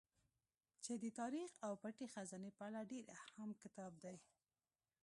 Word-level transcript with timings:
چې 0.83 0.93
د 1.03 1.05
تاريڅ 1.19 1.51
او 1.65 1.73
پټې 1.81 2.05
خزانې 2.13 2.51
په 2.57 2.63
اړه 2.67 2.79
ډېر 2.91 3.03
اهم 3.17 3.49
کتاب 3.61 3.91
دی 4.03 4.17